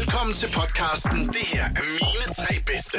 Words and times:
Velkommen 0.00 0.34
til 0.34 0.48
podcasten. 0.52 1.18
Det 1.26 1.44
her 1.52 1.64
er 1.64 1.84
mine 2.00 2.34
tre 2.38 2.54
bedste. 2.66 2.98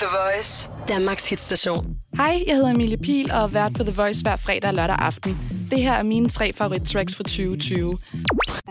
The 0.00 0.08
Voice. 0.18 0.70
Danmarks 0.88 1.28
hitstation. 1.30 1.96
Hej, 2.16 2.42
jeg 2.46 2.54
hedder 2.56 2.70
Emilie 2.70 2.98
Pil 2.98 3.32
og 3.32 3.42
er 3.42 3.46
vært 3.46 3.72
på 3.76 3.82
The 3.82 3.92
Voice 3.96 4.22
hver 4.22 4.36
fredag 4.36 4.68
og 4.68 4.74
lørdag 4.74 4.96
aften. 4.98 5.49
Det 5.70 5.82
her 5.82 5.92
er 5.92 6.02
mine 6.02 6.28
tre 6.28 6.52
favorittracks 6.52 7.16
for 7.16 7.22
2020. 7.22 7.98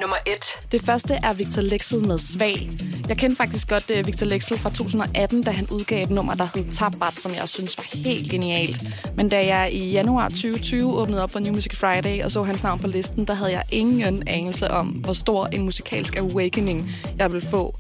Nummer 0.02 0.18
1. 0.28 0.72
Det 0.72 0.82
første 0.82 1.14
er 1.14 1.34
Victor 1.34 1.62
Lexel 1.62 2.08
med 2.08 2.20
Svag. 2.20 2.70
Jeg 3.10 3.18
kender 3.18 3.36
faktisk 3.36 3.70
godt 3.70 3.92
uh, 4.00 4.08
Victor 4.08 4.26
Lexel 4.26 4.58
fra 4.58 4.70
2018, 4.70 5.44
da 5.44 5.51
han 5.51 5.68
udgav 5.72 6.04
et 6.04 6.10
nummer, 6.10 6.33
der 6.33 6.47
hed 6.56 6.72
Tabat, 6.72 7.20
som 7.20 7.33
jeg 7.33 7.50
synes 7.50 7.78
var 7.78 7.86
helt 7.94 8.32
genialt. 8.32 8.82
Men 9.15 9.29
da 9.29 9.46
jeg 9.46 9.74
i 9.74 9.92
januar 9.92 10.29
2020 10.29 11.00
åbnede 11.00 11.24
op 11.24 11.32
for 11.32 11.40
New 11.40 11.54
Music 11.54 11.78
Friday 11.78 12.24
og 12.24 12.32
så 12.32 12.44
hans 12.44 12.64
navn 12.64 12.79
på 12.79 12.88
listen, 12.88 13.26
der 13.26 13.34
havde 13.34 13.52
jeg 13.52 13.63
ingen 13.72 14.24
anelse 14.28 14.72
om, 14.72 14.88
hvor 14.88 15.13
stor 15.13 15.46
en 15.46 15.62
musikalsk 15.62 16.18
awakening 16.18 16.91
jeg 17.18 17.31
ville 17.31 17.48
få. 17.48 17.76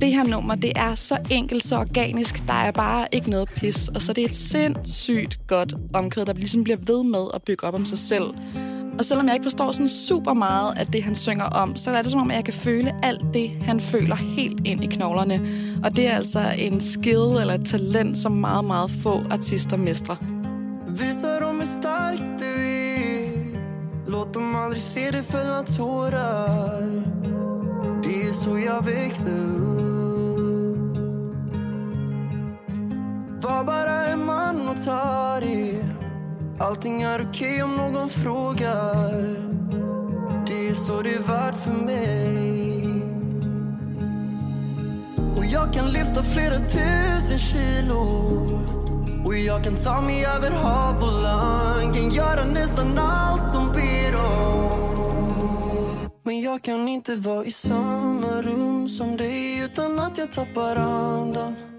Det 0.00 0.12
her 0.12 0.24
nummer, 0.24 0.54
det 0.54 0.72
er 0.76 0.94
så 0.94 1.18
enkelt, 1.30 1.64
så 1.64 1.76
organisk. 1.76 2.48
Der 2.48 2.54
er 2.54 2.70
bare 2.70 3.06
ikke 3.12 3.30
noget 3.30 3.48
pis. 3.48 3.88
Og 3.88 4.02
så 4.02 4.12
det 4.12 4.24
er 4.24 4.28
et 4.28 4.34
sindssygt 4.34 5.38
godt 5.46 5.74
omkvæd, 5.94 6.24
der 6.24 6.32
ligesom 6.32 6.64
bliver 6.64 6.78
ved 6.86 7.04
med 7.04 7.26
at 7.34 7.42
bygge 7.42 7.66
op 7.66 7.74
om 7.74 7.84
sig 7.84 7.98
selv. 7.98 8.24
Og 9.00 9.06
selvom 9.06 9.26
jeg 9.26 9.34
ikke 9.34 9.44
forstår 9.44 9.72
sådan 9.72 9.88
super 9.88 10.32
meget 10.32 10.78
af 10.78 10.86
det, 10.86 11.02
han 11.02 11.14
synger 11.14 11.44
om, 11.44 11.76
så 11.76 11.90
er 11.90 12.02
det 12.02 12.10
som 12.10 12.20
om, 12.20 12.30
at 12.30 12.36
jeg 12.36 12.44
kan 12.44 12.54
føle 12.54 12.94
alt 13.02 13.24
det, 13.34 13.50
han 13.62 13.80
føler 13.80 14.16
helt 14.16 14.66
ind 14.66 14.84
i 14.84 14.86
knoglerne. 14.86 15.40
Og 15.84 15.96
det 15.96 16.06
er 16.06 16.16
altså 16.16 16.40
en 16.58 16.80
skill 16.80 17.40
eller 17.40 17.54
et 17.54 17.66
talent, 17.66 18.18
som 18.18 18.32
meget, 18.32 18.64
meget 18.64 18.90
få 18.90 19.22
artister 19.30 19.76
mestrer. 19.76 20.16
Visar 20.86 21.40
du 21.40 21.46
hur 21.46 21.64
stark 21.64 22.18
du 22.38 22.44
är 22.44 23.30
Låt 24.06 24.34
dem 24.34 24.54
aldrig 24.54 24.82
se 24.82 25.10
dig 25.10 25.22
fälla 25.22 25.62
tårar 25.62 27.02
Det 28.02 28.22
är 28.28 28.32
så 28.32 28.58
jag 28.58 28.84
växte 28.84 29.30
upp 29.30 29.80
Var 33.42 33.64
bara 33.64 34.06
en 34.06 34.26
man 34.26 34.68
och 34.68 34.84
ta 34.84 35.40
det 35.40 35.79
Allting 36.60 37.02
är 37.02 37.26
okej 37.30 37.62
om 37.62 37.76
någon 37.76 38.08
frågar. 38.08 39.12
Det 40.46 40.68
är 40.68 40.74
så 40.74 41.02
det 41.02 41.14
är 41.14 41.18
värt 41.18 41.56
för 41.56 41.70
mig. 41.70 42.84
Och 45.36 45.44
jag 45.44 45.72
kan 45.72 45.88
lyfta 45.88 46.22
flera 46.22 46.58
tusen 46.58 47.38
kilo. 47.38 48.02
Och 49.24 49.34
jag 49.34 49.64
kan 49.64 49.74
ta 49.74 50.00
mig 50.00 50.24
över 50.24 50.50
hav 50.50 50.96
och 50.96 51.22
land 51.22 51.94
Kan 51.94 52.10
göra 52.10 52.44
nästan 52.44 52.98
allt 52.98 53.54
de 53.54 53.72
ber 53.72 54.16
om. 54.16 54.60
Men 56.22 56.40
jag 56.40 56.62
kan 56.62 56.88
inte 56.88 57.16
vara 57.16 57.44
i 57.44 57.50
samma 57.50 58.42
rum 58.42 58.88
som 58.88 59.16
dig 59.16 59.58
utan 59.58 59.98
att 59.98 60.18
jag 60.18 60.32
tappar 60.32 60.76
andan. 60.76 61.69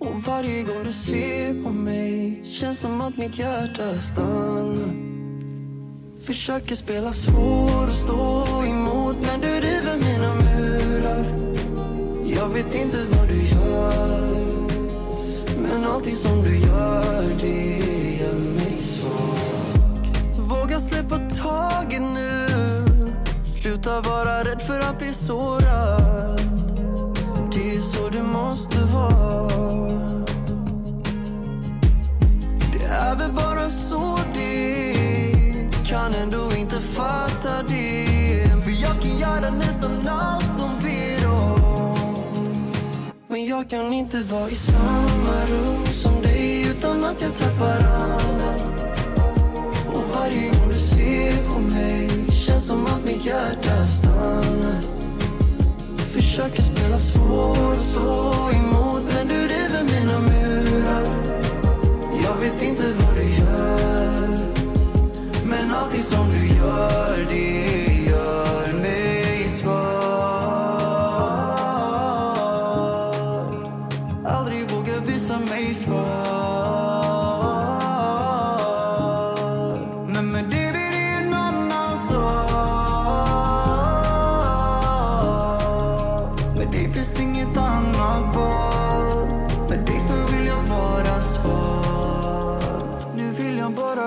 Och 0.00 0.22
varje 0.22 0.62
gång 0.62 0.84
du 0.84 0.92
ser 0.92 1.62
på 1.62 1.70
mig 1.70 2.42
känns 2.44 2.80
som 2.80 3.00
att 3.00 3.16
mitt 3.16 3.38
hjärta 3.38 3.98
stannar. 3.98 4.94
Försöker 6.26 6.74
spela 6.74 7.12
svår 7.12 7.84
och 7.84 7.98
stå 7.98 8.46
emot 8.64 9.16
men 9.26 9.40
du 9.40 9.48
river 9.48 9.96
mina 9.96 10.34
murar. 10.34 11.24
Jag 12.24 12.48
vet 12.48 12.74
inte 12.74 12.96
vad 13.10 13.28
du 13.28 13.42
gör 13.42 14.48
men 15.62 15.84
allting 15.84 16.16
som 16.16 16.42
du 16.42 16.58
gör, 16.58 17.36
det 17.40 17.78
gör 18.20 18.34
mig 18.34 18.78
svag. 18.82 20.38
Våga 20.38 20.78
släppa 20.78 21.18
taget 21.18 22.02
nu. 22.02 22.48
Sluta 23.44 24.00
vara 24.00 24.44
rädd 24.44 24.62
för 24.62 24.80
att 24.80 24.98
bli 24.98 25.12
sårad 25.12 26.67
är 27.78 27.82
så 27.82 28.08
det 28.08 28.22
måste 28.22 28.78
vara. 28.84 29.48
Det 32.72 32.84
är 32.84 33.16
väl 33.16 33.32
bara 33.32 33.70
så 33.70 34.18
det. 34.34 34.94
Kan 35.86 36.14
ändå 36.14 36.50
inte 36.58 36.80
fatta 36.80 37.62
det. 37.68 38.06
För 38.64 38.82
jag 38.82 39.02
kan 39.02 39.18
göra 39.18 39.50
nästan 39.50 40.08
allt 40.08 40.58
de 40.58 40.68
ber 40.82 41.28
om. 41.28 41.96
Men 43.28 43.46
jag 43.46 43.70
kan 43.70 43.92
inte 43.92 44.18
vara 44.18 44.50
i 44.50 44.56
samma 44.56 45.46
rum 45.48 45.86
som 45.86 46.22
dig 46.22 46.68
utan 46.70 47.04
att 47.04 47.20
jag 47.22 47.34
tappar 47.34 47.80
andan. 47.80 48.60
Och 49.86 50.04
varje 50.14 50.48
gång 50.48 50.68
du 50.68 50.78
ser 50.78 51.48
på 51.48 51.60
mig 51.60 52.10
känns 52.30 52.66
som 52.66 52.86
att 52.86 53.04
mitt 53.04 53.26
hjärta 53.26 53.86
stannar. 53.86 54.97
Försöker 56.08 56.62
spela 56.62 56.98
svår 56.98 57.72
och 57.72 57.78
stå 57.78 58.50
emot 58.50 59.02
men 59.14 59.28
du 59.28 59.34
river 59.34 59.84
mina 59.84 60.18
murar 60.18 61.02
Jag 62.24 62.36
vet 62.36 62.62
inte 62.62 62.97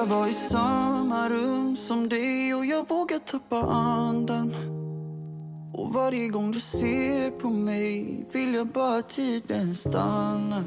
vill 0.02 0.10
jag 0.10 0.18
vara 0.18 0.30
i 0.30 0.34
samma 0.34 1.30
rum 1.30 1.76
som 1.76 2.10
dig 2.10 2.54
och 2.54 2.66
jag 2.66 2.90
vågar 2.90 3.20
tappa 3.20 3.62
andan. 3.62 4.54
Och 5.74 5.94
varje 5.94 6.28
gång 6.28 6.52
du 6.52 6.60
ser 6.60 7.32
på 7.32 7.50
mig 7.50 8.26
vill 8.34 8.54
jag 8.54 8.68
bara 8.68 9.02
tiden 9.02 9.76
stanna 9.76 10.64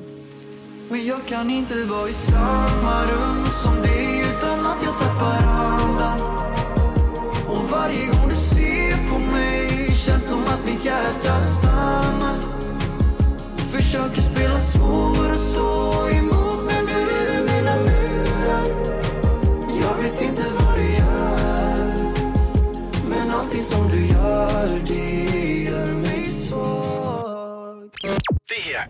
Men 0.91 1.07
jag 1.07 1.27
kan 1.27 1.51
inte 1.51 1.85
vara 1.85 2.09
i 2.09 2.13
samma 2.13 3.03
rum 3.03 3.45
som 3.63 3.83
dig 3.83 4.21
utan 4.21 4.67
att 4.67 4.83
jag 4.85 4.99
tappar 4.99 5.47
andan. 5.47 6.21
Och 7.49 7.71
varje 7.71 8.07
gång 8.07 8.29
du 8.29 8.57
ser 8.57 9.11
på 9.11 9.19
mig 9.19 9.95
känns 9.95 10.29
som 10.29 10.41
att 10.41 10.67
mitt 10.67 10.85
hjärta 10.85 11.41
stannar. 11.41 12.39
Försöker 13.73 14.21
spela 14.21 14.61
svår 14.61 15.24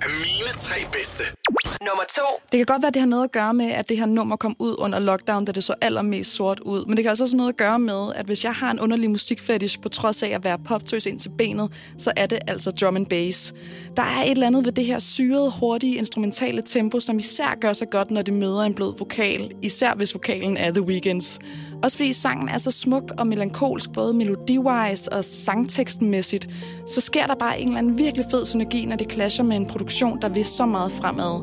er 0.02 0.10
mine 0.26 0.52
tre 0.58 0.78
bedste. 0.92 1.24
Nummer 1.80 2.04
2. 2.16 2.22
Det 2.52 2.58
kan 2.58 2.66
godt 2.66 2.82
være, 2.82 2.88
at 2.88 2.94
det 2.94 3.00
har 3.00 3.06
noget 3.06 3.24
at 3.24 3.32
gøre 3.32 3.54
med, 3.54 3.70
at 3.70 3.88
det 3.88 3.98
her 3.98 4.06
nummer 4.06 4.36
kom 4.36 4.56
ud 4.58 4.74
under 4.78 4.98
lockdown, 4.98 5.44
da 5.44 5.52
det 5.52 5.64
så 5.64 5.74
allermest 5.80 6.34
sort 6.34 6.60
ud. 6.60 6.84
Men 6.86 6.96
det 6.96 7.04
kan 7.04 7.10
også 7.10 7.26
have 7.26 7.36
noget 7.36 7.50
at 7.50 7.56
gøre 7.56 7.78
med, 7.78 8.12
at 8.14 8.26
hvis 8.26 8.44
jeg 8.44 8.52
har 8.52 8.70
en 8.70 8.80
underlig 8.80 9.10
musikfetish, 9.10 9.80
på 9.80 9.88
trods 9.88 10.22
af 10.22 10.28
at 10.28 10.44
være 10.44 10.58
poptøs 10.58 11.06
ind 11.06 11.20
til 11.20 11.30
benet, 11.38 11.72
så 11.98 12.12
er 12.16 12.26
det 12.26 12.38
altså 12.46 12.70
drum 12.70 12.96
and 12.96 13.06
bass. 13.06 13.54
Der 13.96 14.02
er 14.02 14.22
et 14.22 14.30
eller 14.30 14.46
andet 14.46 14.64
ved 14.64 14.72
det 14.72 14.84
her 14.84 14.98
syrede, 14.98 15.52
hurtige, 15.60 15.96
instrumentale 15.96 16.62
tempo, 16.62 17.00
som 17.00 17.18
især 17.18 17.58
gør 17.60 17.72
sig 17.72 17.90
godt, 17.90 18.10
når 18.10 18.22
det 18.22 18.34
møder 18.34 18.60
en 18.60 18.74
blød 18.74 18.98
vokal. 18.98 19.50
Især 19.62 19.94
hvis 19.94 20.14
vokalen 20.14 20.56
er 20.56 20.70
The 20.70 20.82
Weekends. 20.82 21.38
Også 21.84 21.96
fordi 21.96 22.12
sangen 22.12 22.48
er 22.48 22.58
så 22.58 22.70
smuk 22.70 23.12
og 23.18 23.26
melankolsk, 23.26 23.92
både 23.92 24.14
melodiwise 24.14 25.12
og 25.12 25.24
sangtekstmæssigt, 25.24 26.48
så 26.88 27.00
sker 27.00 27.26
der 27.26 27.34
bare 27.34 27.60
en 27.60 27.66
eller 27.66 27.78
anden 27.78 27.98
virkelig 27.98 28.26
fed 28.30 28.46
synergi, 28.46 28.86
når 28.86 28.96
det 28.96 29.12
clasher 29.12 29.44
med 29.44 29.56
en 29.56 29.66
produktion, 29.66 30.18
der 30.22 30.28
vil 30.28 30.44
så 30.44 30.66
meget 30.66 30.92
fremad. 30.92 31.40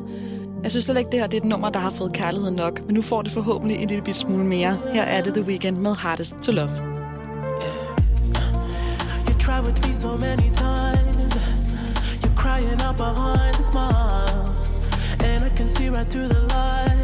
Jeg 0.62 0.70
synes 0.70 0.84
slet 0.84 0.98
ikke, 0.98 1.10
det 1.10 1.20
her 1.20 1.26
det 1.26 1.36
er 1.36 1.40
et 1.40 1.48
nummer, 1.48 1.70
der 1.70 1.78
har 1.80 1.90
fået 1.90 2.12
kærlighed 2.12 2.50
nok, 2.50 2.86
men 2.86 2.94
nu 2.94 3.02
får 3.02 3.22
det 3.22 3.32
forhåbentlig 3.32 3.78
en 3.78 3.88
lille 3.88 4.04
bit 4.04 4.16
smule 4.16 4.44
mere. 4.44 4.78
Her 4.92 5.02
er 5.02 5.22
det 5.22 5.34
The 5.34 5.42
Weeknd 5.42 5.76
med 5.76 5.94
Hardest 5.94 6.34
to 6.42 6.52
Love. 6.52 6.70
You 9.28 9.34
try 9.38 9.60
with 9.66 9.88
me 9.88 9.94
so 9.94 10.16
many 10.16 10.50
times. 10.66 11.34
You're 12.22 12.36
crying 12.36 12.80
out 12.86 12.96
behind 12.96 13.54
the 13.54 13.62
smiles. 13.62 14.72
And 15.24 15.44
I 15.44 15.56
can 15.56 15.68
see 15.68 15.90
right 15.90 16.10
through 16.10 16.28
the 16.28 16.40
light. 16.40 17.01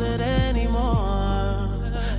feel 0.00 0.12
it 0.14 0.20
anymore. 0.20 1.68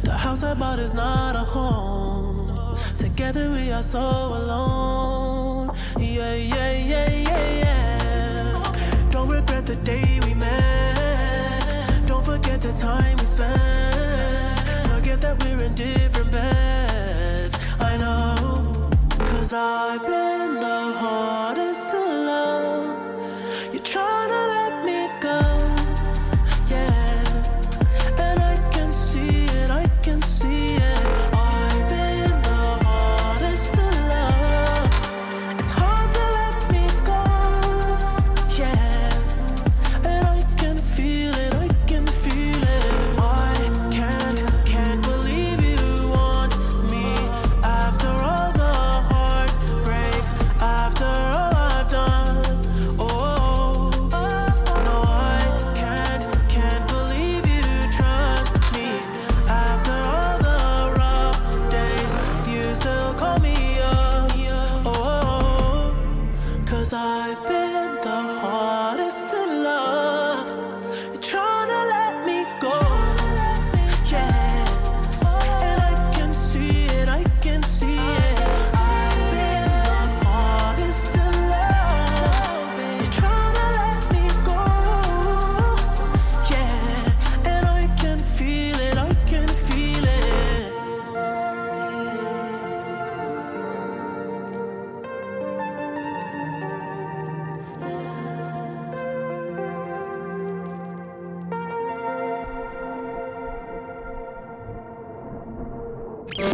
The 0.03 0.11
house 0.11 0.43
I 0.43 0.53
bought 0.53 0.79
is 0.79 0.93
not 0.93 1.35
a 1.35 1.45
home. 1.55 2.77
Together 2.95 3.49
we 3.51 3.71
are 3.71 3.83
so 3.83 3.99
alone. 3.99 5.71
Yeah, 5.97 6.35
yeah, 6.35 6.71
yeah, 6.71 7.09
yeah, 7.09 7.49
yeah. 7.63 9.09
Don't 9.11 9.29
regret 9.29 9.65
the 9.65 9.75
day 9.75 10.19
we 10.25 10.33
met. 10.33 12.07
Don't 12.07 12.25
forget 12.25 12.61
the 12.61 12.73
time 12.73 13.17
we 13.17 13.25
spent. 13.25 14.87
Forget 14.93 15.21
that 15.21 15.43
we're 15.43 15.63
in 15.63 15.73
different 15.73 16.31
beds. 16.31 17.55
I 17.79 17.97
know, 17.97 18.89
cause 19.19 19.53
I've 19.53 20.05
been. 20.05 20.20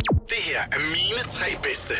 Det 0.05 0.41
her 0.49 0.61
er 0.71 0.79
mine 0.95 1.21
tre 1.27 1.49
bedste. 1.63 1.93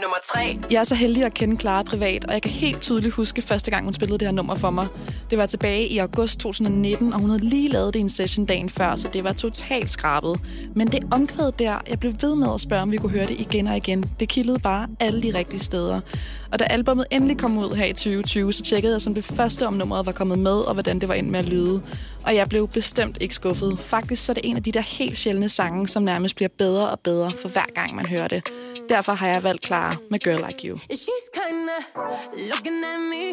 Nummer 0.00 0.16
3. 0.34 0.58
Jeg 0.70 0.80
er 0.80 0.84
så 0.84 0.94
heldig 0.94 1.24
at 1.24 1.34
kende 1.34 1.56
Clara 1.60 1.82
privat, 1.82 2.24
og 2.24 2.32
jeg 2.32 2.42
kan 2.42 2.50
helt 2.50 2.80
tydeligt 2.82 3.14
huske 3.14 3.42
første 3.42 3.70
gang, 3.70 3.84
hun 3.84 3.94
spillede 3.94 4.18
det 4.18 4.28
her 4.28 4.32
nummer 4.32 4.54
for 4.54 4.70
mig. 4.70 4.86
Det 5.30 5.38
var 5.38 5.46
tilbage 5.46 5.88
i 5.88 5.98
august 5.98 6.40
2019, 6.40 7.12
og 7.12 7.20
hun 7.20 7.30
havde 7.30 7.44
lige 7.44 7.68
lavet 7.68 7.94
det 7.94 8.00
i 8.00 8.02
en 8.02 8.08
session 8.08 8.46
dagen 8.46 8.70
før, 8.70 8.96
så 8.96 9.08
det 9.12 9.24
var 9.24 9.32
totalt 9.32 9.90
skrabet. 9.90 10.40
Men 10.74 10.88
det 10.88 11.04
omkvæd 11.12 11.52
der, 11.58 11.78
jeg 11.90 11.98
blev 11.98 12.12
ved 12.20 12.36
med 12.36 12.48
at 12.54 12.60
spørge, 12.60 12.82
om 12.82 12.92
vi 12.92 12.96
kunne 12.96 13.12
høre 13.12 13.26
det 13.26 13.40
igen 13.40 13.66
og 13.66 13.76
igen. 13.76 14.04
Det 14.20 14.28
kildede 14.28 14.58
bare 14.58 14.88
alle 15.00 15.22
de 15.22 15.38
rigtige 15.38 15.60
steder. 15.60 16.00
Og 16.52 16.58
da 16.58 16.64
albumet 16.64 17.06
endelig 17.10 17.38
kom 17.38 17.58
ud 17.58 17.74
her 17.74 17.84
i 17.84 17.92
2020, 17.92 18.52
så 18.52 18.62
tjekkede 18.62 18.92
jeg 18.92 19.02
som 19.02 19.14
det 19.14 19.24
første, 19.24 19.66
om 19.66 19.72
nummeret 19.72 20.06
var 20.06 20.12
kommet 20.12 20.38
med, 20.38 20.58
og 20.58 20.72
hvordan 20.74 20.98
det 20.98 21.08
var 21.08 21.14
endt 21.14 21.30
med 21.30 21.38
at 21.38 21.46
lyde. 21.46 21.82
Og 22.26 22.34
jeg 22.34 22.48
blev 22.48 22.68
bestemt 22.68 23.18
ikke 23.20 23.34
skuffet. 23.34 23.78
Faktisk 23.78 24.24
så 24.24 24.32
er 24.32 24.34
det 24.34 24.44
en 24.44 24.56
af 24.56 24.62
de 24.62 24.72
der 24.72 24.80
helt 24.80 25.18
sjældne 25.18 25.48
sange, 25.48 25.88
som 25.88 26.02
nærmest 26.02 26.36
bliver 26.36 26.48
bedre 26.58 26.90
og 26.90 27.00
bedre 27.00 27.32
for 27.42 27.48
hver 27.48 27.66
gang 27.74 27.94
man 27.94 28.06
hører 28.06 28.28
det. 28.28 28.42
Derfor 28.88 29.12
har 29.12 29.28
jeg 29.28 29.42
valgt 29.42 29.66
Clara 29.66 29.96
med 30.10 30.18
Girl 30.18 30.44
Like 30.46 30.68
You. 30.68 30.76
She's 30.76 31.28
kinda 31.40 31.76
looking 32.52 32.84
at 32.94 33.00
me. 33.12 33.26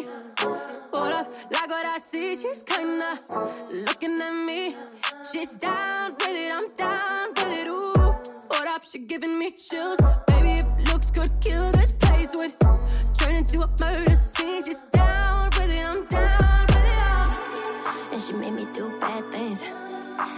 Hold 0.92 1.14
up, 1.20 1.26
like 1.50 1.70
what 1.74 1.86
I 1.96 1.98
see. 2.10 2.28
She's 2.42 2.62
kinda 2.74 3.10
looking 3.86 4.16
at 4.28 4.36
me. 4.48 4.62
She's 5.30 5.52
down 5.68 6.06
with 6.20 6.36
it, 6.44 6.50
I'm 6.58 6.68
down 6.86 7.26
with 7.36 7.60
it. 7.60 7.68
Ooh, 7.68 8.02
hold 8.52 8.68
up, 8.74 8.82
she 8.90 8.98
giving 9.12 9.34
me 9.38 9.48
chills. 9.66 9.98
Baby, 10.28 10.52
if 10.60 10.92
looks 10.92 11.10
could 11.16 11.32
kill 11.40 11.68
this 11.72 11.92
place 12.02 12.32
would 12.38 12.52
turn 13.18 13.34
into 13.40 13.56
a 13.66 13.68
murder 13.80 14.16
scene. 14.16 14.62
She's 14.66 14.84
down 14.92 15.21
she 18.32 18.38
made 18.38 18.54
me 18.54 18.66
do 18.72 18.88
bad 18.98 19.30
things. 19.30 19.62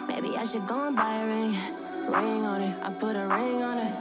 Maybe 0.09 0.37
I 0.37 0.45
should 0.45 0.67
go 0.67 0.89
and 0.89 0.97
buy 0.97 1.15
a 1.15 1.27
ring. 1.27 1.57
Ring 2.09 2.45
on 2.45 2.61
it, 2.61 2.77
I 2.83 2.91
put 2.91 3.15
a 3.15 3.27
ring 3.27 3.63
on 3.63 3.79
it. 3.79 3.95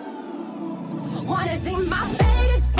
Wanna 1.26 1.56
see 1.56 1.76
my 1.76 2.04
latest 2.12 2.73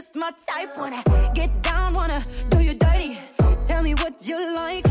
just 0.00 0.16
my 0.16 0.30
type. 0.30 0.78
Wanna 0.78 1.02
get 1.34 1.50
down, 1.62 1.92
wanna 1.92 2.22
do 2.48 2.58
you 2.60 2.72
dirty. 2.72 3.18
Tell 3.68 3.82
me 3.82 3.92
what 4.02 4.14
you 4.26 4.38
like, 4.54 4.86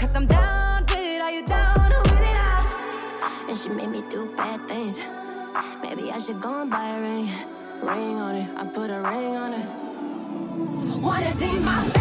cause 0.00 0.16
I'm 0.16 0.26
down 0.26 0.82
with 0.82 0.96
it. 0.96 1.20
Are 1.20 1.30
you 1.30 1.44
down 1.46 1.90
with 2.02 2.26
it? 2.30 2.38
All? 2.46 3.48
And 3.48 3.56
she 3.56 3.68
made 3.68 3.90
me 3.90 4.02
do 4.10 4.20
bad 4.36 4.66
things. 4.66 4.98
Maybe 5.80 6.10
I 6.10 6.18
should 6.18 6.40
go 6.40 6.62
and 6.62 6.70
buy 6.72 6.88
a 6.96 7.00
ring. 7.00 7.28
Ring 7.82 8.18
on 8.18 8.34
it, 8.34 8.48
I 8.56 8.64
put 8.64 8.90
a 8.90 9.00
ring 9.00 9.36
on 9.44 9.50
it. 9.60 9.66
Wanna 11.06 11.30
see 11.30 11.56
my 11.60 11.97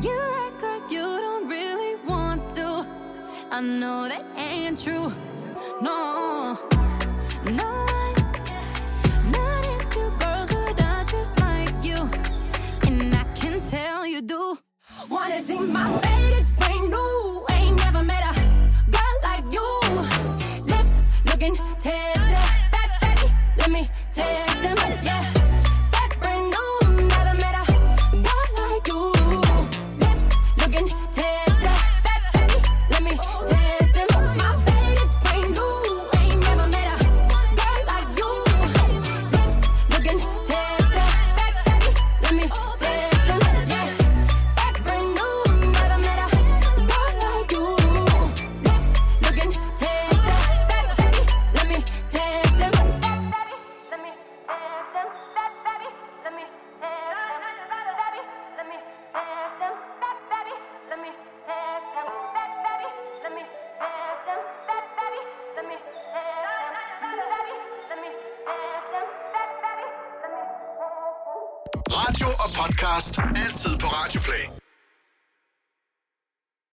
you 0.00 0.18
act 0.46 0.62
like 0.62 0.90
you 0.90 1.02
don't 1.02 1.48
really 1.48 1.96
want 2.06 2.50
to? 2.50 2.86
I 3.50 3.60
know 3.60 4.08
that 4.08 4.24
ain't 4.36 4.78
true. 4.82 5.12
No, 5.80 6.58
no, 7.44 7.86
not 9.34 9.64
into 9.74 10.12
girls, 10.18 10.50
but 10.50 10.80
I 10.80 11.04
just 11.10 11.38
like 11.40 11.74
you, 11.82 12.08
and 12.86 13.14
I 13.14 13.24
can 13.34 13.60
tell 13.70 14.06
you 14.06 14.20
do. 14.22 14.58
Wanna 15.08 15.40
see 15.40 15.58
my 15.58 15.88
latest 16.00 16.58
brand 16.58 16.90
new? 16.90 17.47
Radio 72.18 72.34
og 72.38 72.50
podcast. 72.54 73.18
Altid 73.18 73.78
på 73.78 73.86
Radioplay. 73.86 74.67